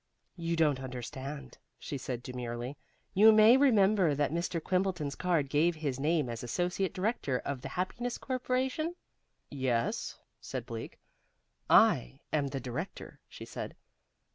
[0.35, 2.75] "You don't understand," she said demurely.
[3.13, 4.59] "You may remember that Mr.
[4.59, 8.95] Quimbleton's card gave his name as associate director of the Happiness Corporation?"
[9.51, 10.97] "Yes," said Bleak.
[11.69, 13.75] "I am the Director," she said.